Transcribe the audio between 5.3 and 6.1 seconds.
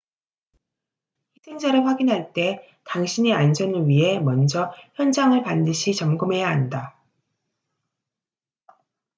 반드시